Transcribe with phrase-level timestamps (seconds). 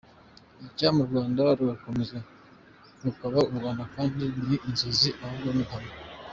[0.65, 2.17] Icyampa u Rwanda rugakomeza
[3.03, 5.93] rukaba u Rwanda kandi si inzozi ahubwo n’ihame.